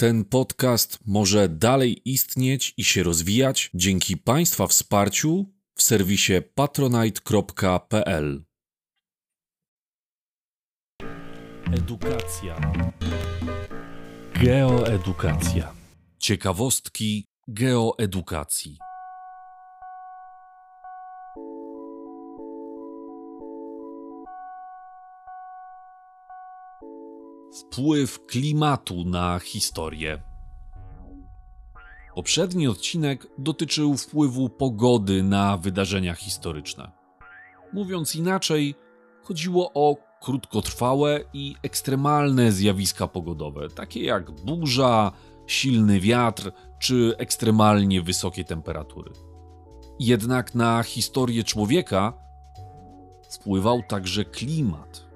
Ten 0.00 0.24
podcast 0.24 0.98
może 1.06 1.48
dalej 1.48 2.10
istnieć 2.10 2.74
i 2.76 2.84
się 2.84 3.02
rozwijać 3.02 3.70
dzięki 3.74 4.16
Państwa 4.16 4.66
wsparciu 4.66 5.46
w 5.74 5.82
serwisie 5.82 6.32
patronite.pl. 6.54 8.44
Edukacja. 11.72 12.72
Geoedukacja. 14.34 15.72
Ciekawostki 16.18 17.24
geoedukacji. 17.48 18.78
Wpływ 27.78 28.26
klimatu 28.26 29.04
na 29.04 29.38
historię. 29.38 30.22
Poprzedni 32.14 32.68
odcinek 32.68 33.26
dotyczył 33.38 33.96
wpływu 33.96 34.48
pogody 34.48 35.22
na 35.22 35.56
wydarzenia 35.56 36.14
historyczne. 36.14 36.90
Mówiąc 37.72 38.16
inaczej, 38.16 38.74
chodziło 39.22 39.70
o 39.74 39.96
krótkotrwałe 40.20 41.20
i 41.32 41.54
ekstremalne 41.62 42.52
zjawiska 42.52 43.08
pogodowe, 43.08 43.68
takie 43.68 44.04
jak 44.04 44.30
burza, 44.30 45.12
silny 45.46 46.00
wiatr 46.00 46.52
czy 46.78 47.14
ekstremalnie 47.18 48.02
wysokie 48.02 48.44
temperatury. 48.44 49.10
Jednak 50.00 50.54
na 50.54 50.82
historię 50.82 51.44
człowieka 51.44 52.12
wpływał 53.30 53.82
także 53.82 54.24
klimat 54.24 55.07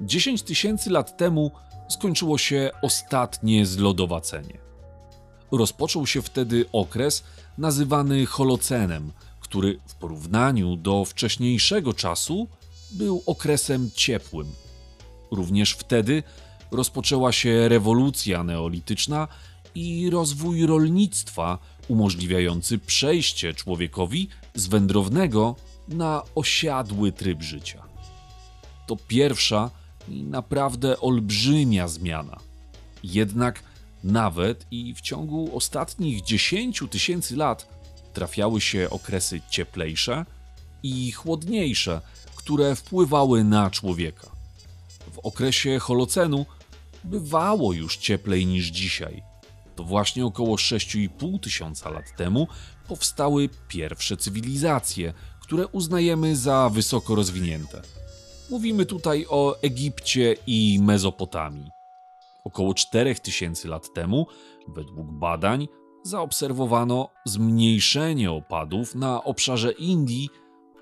10 0.00 0.42
tysięcy 0.42 0.90
lat 0.90 1.16
temu 1.16 1.50
skończyło 1.88 2.38
się 2.38 2.70
ostatnie 2.82 3.66
zlodowacenie. 3.66 4.58
Rozpoczął 5.52 6.06
się 6.06 6.22
wtedy 6.22 6.64
okres 6.72 7.24
nazywany 7.58 8.26
Holocenem, 8.26 9.12
który 9.40 9.80
w 9.86 9.94
porównaniu 9.94 10.76
do 10.76 11.04
wcześniejszego 11.04 11.94
czasu 11.94 12.48
był 12.90 13.22
okresem 13.26 13.90
ciepłym. 13.94 14.46
Również 15.30 15.72
wtedy 15.72 16.22
rozpoczęła 16.70 17.32
się 17.32 17.68
rewolucja 17.68 18.44
neolityczna 18.44 19.28
i 19.74 20.10
rozwój 20.10 20.66
rolnictwa 20.66 21.58
umożliwiający 21.88 22.78
przejście 22.78 23.54
człowiekowi 23.54 24.28
z 24.54 24.66
wędrownego 24.66 25.56
na 25.88 26.22
osiadły 26.34 27.12
tryb 27.12 27.42
życia. 27.42 27.82
To 28.86 28.96
pierwsza 28.96 29.70
i 30.10 30.22
naprawdę 30.22 31.00
olbrzymia 31.00 31.88
zmiana. 31.88 32.36
Jednak 33.04 33.62
nawet 34.04 34.66
i 34.70 34.94
w 34.94 35.00
ciągu 35.00 35.56
ostatnich 35.56 36.22
10 36.22 36.82
tysięcy 36.90 37.36
lat 37.36 37.68
trafiały 38.12 38.60
się 38.60 38.90
okresy 38.90 39.40
cieplejsze 39.50 40.26
i 40.82 41.12
chłodniejsze, 41.12 42.00
które 42.36 42.76
wpływały 42.76 43.44
na 43.44 43.70
człowieka. 43.70 44.30
W 45.12 45.18
okresie 45.18 45.78
Holocenu 45.78 46.46
bywało 47.04 47.72
już 47.72 47.96
cieplej 47.96 48.46
niż 48.46 48.66
dzisiaj. 48.66 49.22
To 49.76 49.84
właśnie 49.84 50.26
około 50.26 50.56
6,5 50.56 51.40
tysiąca 51.40 51.90
lat 51.90 52.16
temu 52.16 52.48
powstały 52.88 53.48
pierwsze 53.68 54.16
cywilizacje, 54.16 55.14
które 55.40 55.66
uznajemy 55.66 56.36
za 56.36 56.70
wysoko 56.70 57.14
rozwinięte. 57.14 57.82
Mówimy 58.50 58.86
tutaj 58.86 59.26
o 59.28 59.56
Egipcie 59.62 60.36
i 60.46 60.78
Mezopotamii. 60.82 61.70
Około 62.44 62.74
4000 62.74 63.68
lat 63.68 63.92
temu, 63.92 64.26
według 64.68 65.06
badań, 65.12 65.68
zaobserwowano 66.02 67.08
zmniejszenie 67.24 68.30
opadów 68.30 68.94
na 68.94 69.24
obszarze 69.24 69.72
Indii, 69.72 70.28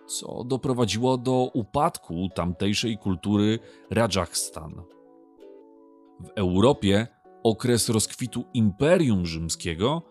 co 0.06 0.44
doprowadziło 0.44 1.18
do 1.18 1.50
upadku 1.54 2.28
tamtejszej 2.34 2.98
kultury 2.98 3.58
Rajasthan. 3.90 4.82
W 6.20 6.28
Europie 6.34 7.06
okres 7.42 7.88
rozkwitu 7.88 8.44
Imperium 8.54 9.26
Rzymskiego 9.26 10.02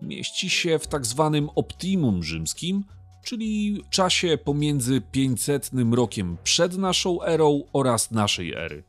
mieści 0.00 0.50
się 0.50 0.78
w 0.78 0.86
tak 0.86 1.06
zwanym 1.06 1.48
optimum 1.54 2.22
rzymskim, 2.22 2.84
czyli 3.22 3.82
czasie 3.90 4.38
pomiędzy 4.44 5.00
500 5.00 5.70
rokiem 5.92 6.36
przed 6.44 6.78
naszą 6.78 7.22
erą 7.22 7.62
oraz 7.72 8.10
naszej 8.10 8.52
ery. 8.52 8.84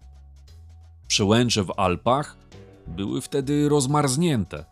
Przełęcze 1.07 1.63
w 1.63 1.71
Alpach 1.77 2.38
były 2.88 3.21
wtedy 3.21 3.69
rozmarznięte. 3.69 4.66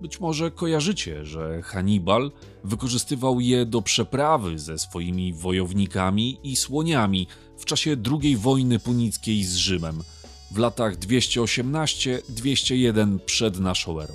Być 0.00 0.20
może 0.20 0.50
kojarzycie, 0.50 1.24
że 1.24 1.62
Hannibal 1.62 2.32
wykorzystywał 2.64 3.40
je 3.40 3.66
do 3.66 3.82
przeprawy 3.82 4.58
ze 4.58 4.78
swoimi 4.78 5.32
wojownikami 5.32 6.38
i 6.42 6.56
słoniami 6.56 7.26
w 7.58 7.64
czasie 7.64 7.96
II 8.22 8.36
wojny 8.36 8.78
punickiej 8.78 9.44
z 9.44 9.54
Rzymem 9.54 10.02
w 10.50 10.58
latach 10.58 10.96
218-201 10.96 13.18
przed 13.18 13.60
naszą 13.60 14.00
erą. 14.00 14.14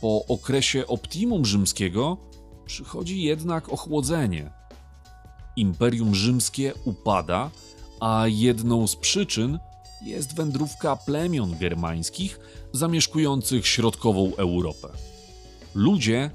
Po 0.00 0.26
okresie 0.26 0.86
optimum 0.86 1.46
rzymskiego 1.46 2.27
przychodzi 2.68 3.22
jednak 3.22 3.68
ochłodzenie. 3.68 4.50
Imperium 5.56 6.14
Rzymskie 6.14 6.72
upada, 6.84 7.50
a 8.00 8.24
jedną 8.26 8.86
z 8.86 8.96
przyczyn 8.96 9.58
jest 10.02 10.36
wędrówka 10.36 10.96
plemion 10.96 11.58
germańskich 11.58 12.40
zamieszkujących 12.72 13.66
środkową 13.66 14.32
Europę. 14.36 14.88
Ludzie 15.74 16.30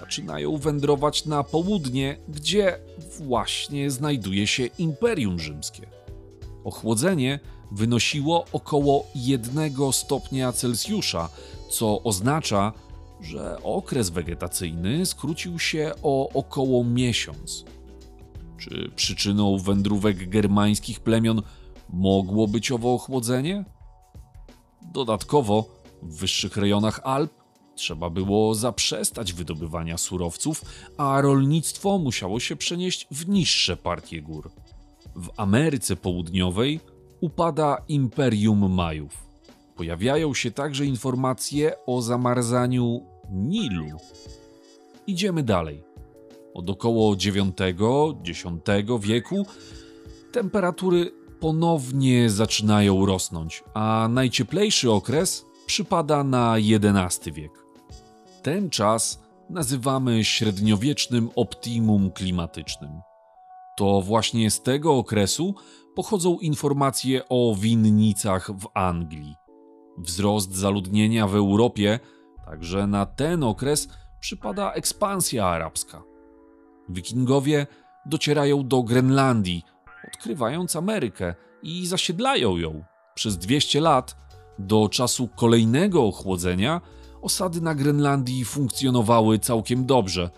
zaczynają 0.00 0.56
wędrować 0.58 1.24
na 1.24 1.44
południe, 1.44 2.18
gdzie 2.28 2.78
właśnie 3.20 3.90
znajduje 3.90 4.46
się 4.46 4.66
Imperium 4.66 5.40
Rzymskie. 5.40 5.86
Ochłodzenie 6.64 7.40
wynosiło 7.72 8.44
około 8.52 9.06
1 9.14 9.72
stopnia 9.92 10.52
Celsjusza, 10.52 11.28
co 11.70 12.02
oznacza, 12.02 12.72
że 13.24 13.62
okres 13.62 14.10
wegetacyjny 14.10 15.06
skrócił 15.06 15.58
się 15.58 15.92
o 16.02 16.28
około 16.28 16.84
miesiąc. 16.84 17.64
Czy 18.58 18.90
przyczyną 18.96 19.58
wędrówek 19.58 20.28
germańskich 20.28 21.00
plemion 21.00 21.42
mogło 21.92 22.48
być 22.48 22.72
owo 22.72 22.94
ochłodzenie? 22.94 23.64
Dodatkowo 24.92 25.64
w 26.02 26.16
wyższych 26.16 26.56
rejonach 26.56 27.00
Alp 27.04 27.32
trzeba 27.74 28.10
było 28.10 28.54
zaprzestać 28.54 29.32
wydobywania 29.32 29.98
surowców, 29.98 30.64
a 30.96 31.20
rolnictwo 31.20 31.98
musiało 31.98 32.40
się 32.40 32.56
przenieść 32.56 33.06
w 33.10 33.28
niższe 33.28 33.76
partie 33.76 34.22
gór. 34.22 34.50
W 35.16 35.28
Ameryce 35.36 35.96
Południowej 35.96 36.80
upada 37.20 37.76
Imperium 37.88 38.72
Majów. 38.72 39.24
Pojawiają 39.76 40.34
się 40.34 40.50
także 40.50 40.86
informacje 40.86 41.84
o 41.86 42.02
zamarzaniu 42.02 43.13
Nilu. 43.30 43.98
Idziemy 45.06 45.42
dalej. 45.42 45.84
Od 46.54 46.70
około 46.70 47.14
IX-X 47.14 48.44
wieku 49.00 49.46
temperatury 50.32 51.12
ponownie 51.40 52.30
zaczynają 52.30 53.06
rosnąć, 53.06 53.64
a 53.74 54.08
najcieplejszy 54.10 54.90
okres 54.92 55.44
przypada 55.66 56.24
na 56.24 56.56
XI 56.56 57.32
wiek. 57.32 57.52
Ten 58.42 58.70
czas 58.70 59.22
nazywamy 59.50 60.24
średniowiecznym 60.24 61.30
optimum 61.36 62.10
klimatycznym. 62.10 63.00
To 63.76 64.00
właśnie 64.00 64.50
z 64.50 64.62
tego 64.62 64.94
okresu 64.96 65.54
pochodzą 65.94 66.38
informacje 66.38 67.28
o 67.28 67.54
winnicach 67.58 68.50
w 68.58 68.68
Anglii. 68.74 69.34
Wzrost 69.98 70.54
zaludnienia 70.54 71.26
w 71.26 71.34
Europie 71.34 72.00
Także 72.44 72.86
na 72.86 73.06
ten 73.06 73.42
okres 73.42 73.88
przypada 74.20 74.72
ekspansja 74.72 75.46
arabska. 75.46 76.02
Wikingowie 76.88 77.66
docierają 78.06 78.68
do 78.68 78.82
Grenlandii, 78.82 79.62
odkrywając 80.08 80.76
Amerykę 80.76 81.34
i 81.62 81.86
zasiedlają 81.86 82.56
ją. 82.56 82.84
Przez 83.14 83.38
200 83.38 83.80
lat, 83.80 84.16
do 84.58 84.88
czasu 84.88 85.28
kolejnego 85.28 86.04
ochłodzenia, 86.04 86.80
osady 87.22 87.60
na 87.60 87.74
Grenlandii 87.74 88.44
funkcjonowały 88.44 89.38
całkiem 89.38 89.86
dobrze. 89.86 90.30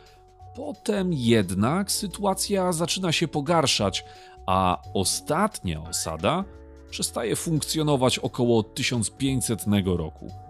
Potem 0.56 1.12
jednak 1.12 1.92
sytuacja 1.92 2.72
zaczyna 2.72 3.12
się 3.12 3.28
pogarszać, 3.28 4.04
a 4.46 4.82
ostatnia 4.94 5.82
osada 5.82 6.44
przestaje 6.90 7.36
funkcjonować 7.36 8.18
około 8.18 8.62
1500 8.62 9.64
roku. 9.86 10.45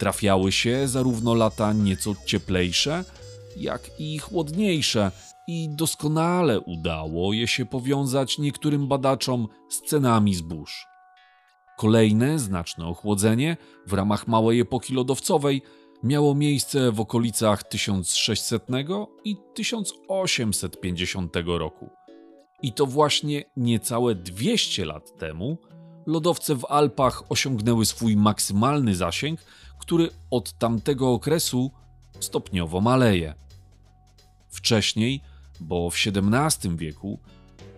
Trafiały 0.00 0.52
się 0.52 0.88
zarówno 0.88 1.34
lata 1.34 1.72
nieco 1.72 2.14
cieplejsze, 2.26 3.04
jak 3.56 3.90
i 3.98 4.18
chłodniejsze, 4.18 5.10
i 5.48 5.68
doskonale 5.70 6.60
udało 6.60 7.32
je 7.32 7.48
się 7.48 7.66
powiązać 7.66 8.38
niektórym 8.38 8.88
badaczom 8.88 9.48
z 9.68 9.82
cenami 9.82 10.34
zbóż. 10.34 10.86
Kolejne 11.78 12.38
znaczne 12.38 12.86
ochłodzenie 12.86 13.56
w 13.86 13.92
ramach 13.92 14.28
małej 14.28 14.60
epoki 14.60 14.94
lodowcowej 14.94 15.62
miało 16.02 16.34
miejsce 16.34 16.92
w 16.92 17.00
okolicach 17.00 17.62
1600 17.62 18.66
i 19.24 19.36
1850 19.54 21.36
roku. 21.46 21.90
I 22.62 22.72
to 22.72 22.86
właśnie 22.86 23.44
niecałe 23.56 24.14
200 24.14 24.84
lat 24.84 25.18
temu 25.18 25.58
lodowce 26.06 26.54
w 26.54 26.64
Alpach 26.64 27.22
osiągnęły 27.28 27.86
swój 27.86 28.16
maksymalny 28.16 28.94
zasięg, 28.94 29.40
który 29.78 30.10
od 30.30 30.52
tamtego 30.52 31.12
okresu 31.12 31.70
stopniowo 32.20 32.80
maleje. 32.80 33.34
Wcześniej, 34.48 35.20
bo 35.60 35.90
w 35.90 35.94
XVII 35.94 36.76
wieku, 36.76 37.18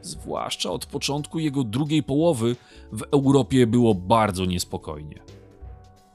zwłaszcza 0.02 0.70
od 0.70 0.86
początku 0.86 1.38
jego 1.38 1.64
drugiej 1.64 2.02
połowy, 2.02 2.56
w 2.92 3.02
Europie 3.02 3.66
było 3.66 3.94
bardzo 3.94 4.44
niespokojnie. 4.44 5.22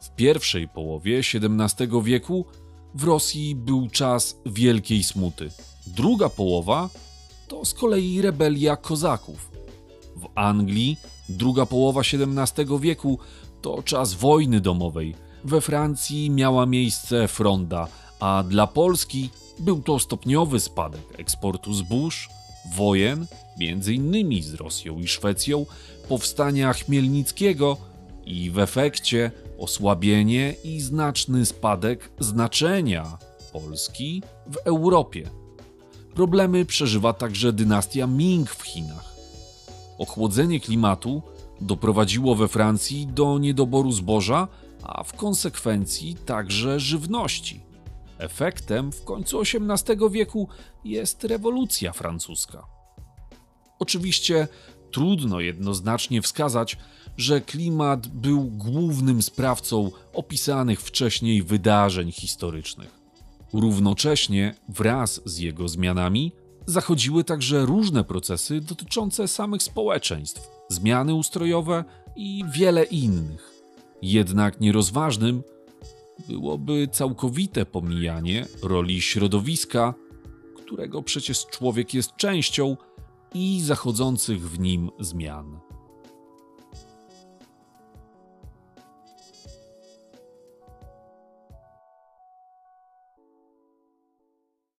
W 0.02 0.16
pierwszej 0.16 0.68
połowie 0.68 1.20
XVII 1.20 2.04
wieku 2.04 2.46
w 2.94 3.04
Rosji 3.04 3.56
był 3.56 3.90
czas 3.90 4.38
wielkiej 4.46 5.04
smuty. 5.04 5.50
Druga 5.88 6.30
połowa 6.30 6.90
to 7.48 7.66
z 7.66 7.74
kolei 7.74 8.22
rebelia 8.22 8.76
kozaków. 8.76 9.52
W 10.16 10.28
Anglii 10.36 10.98
druga 11.30 11.66
połowa 11.66 12.02
XVII 12.02 12.80
wieku 12.80 13.20
to 13.62 13.84
czas 13.84 14.14
wojny 14.14 14.62
domowej. 14.62 15.16
We 15.44 15.62
Francji 15.62 16.30
miała 16.30 16.66
miejsce 16.66 17.28
fronda, 17.28 17.88
a 18.20 18.44
dla 18.44 18.68
Polski 18.68 19.30
był 19.60 19.82
to 19.82 20.00
stopniowy 20.00 20.60
spadek 20.60 21.02
eksportu 21.18 21.74
zbóż, 21.74 22.30
wojen, 22.76 23.28
m.in. 23.62 24.44
z 24.44 24.54
Rosją 24.54 25.00
i 25.00 25.08
Szwecją, 25.08 25.66
powstania 26.10 26.74
Chmielnickiego 26.74 27.78
i 28.26 28.52
w 28.52 28.60
efekcie 28.60 29.32
osłabienie 29.58 30.56
i 30.64 30.82
znaczny 30.82 31.46
spadek 31.46 32.10
znaczenia 32.20 33.18
Polski 33.54 34.24
w 34.48 34.58
Europie. 34.58 35.30
Problemy 36.16 36.66
przeżywa 36.66 37.14
także 37.14 37.54
dynastia 37.54 38.08
Ming 38.08 38.50
w 38.50 38.62
Chinach. 38.62 39.17
Ochłodzenie 39.98 40.60
klimatu 40.60 41.22
doprowadziło 41.62 42.36
we 42.36 42.48
Francji 42.48 43.08
do 43.08 43.40
niedoboru 43.40 43.92
zboża, 43.92 44.48
a 44.84 45.04
w 45.04 45.14
konsekwencji 45.14 46.16
także 46.26 46.80
żywności. 46.80 47.64
Efektem 48.18 48.92
w 48.92 49.04
końcu 49.04 49.42
XVIII 49.42 50.10
wieku 50.12 50.48
jest 50.86 51.24
rewolucja 51.24 51.94
francuska. 51.94 52.68
Oczywiście 53.80 54.48
trudno 54.92 55.40
jednoznacznie 55.40 56.22
wskazać, 56.22 56.78
że 57.18 57.42
klimat 57.42 58.08
był 58.08 58.44
głównym 58.44 59.22
sprawcą 59.22 59.92
opisanych 60.14 60.82
wcześniej 60.82 61.44
wydarzeń 61.44 62.12
historycznych. 62.12 62.98
Równocześnie, 63.54 64.56
wraz 64.70 65.22
z 65.26 65.38
jego 65.38 65.68
zmianami, 65.68 66.32
zachodziły 66.68 67.24
także 67.24 67.66
różne 67.66 68.04
procesy 68.04 68.62
dotyczące 68.62 69.28
samych 69.28 69.64
społeczeństw, 69.64 70.50
zmiany 70.70 71.14
ustrojowe 71.14 71.84
i 72.16 72.44
wiele 72.52 72.84
innych. 72.84 73.54
Jednak 74.02 74.60
nierozważnym 74.60 75.44
byłoby 76.28 76.88
całkowite 76.92 77.66
pomijanie 77.66 78.46
roli 78.64 79.02
środowiska, 79.02 79.94
którego 80.58 81.02
przecież 81.04 81.46
człowiek 81.46 81.94
jest 81.94 82.16
częścią, 82.16 82.78
i 83.34 83.62
zachodzących 83.62 84.50
w 84.50 84.60
nim 84.60 84.92
zmian. 85.00 85.60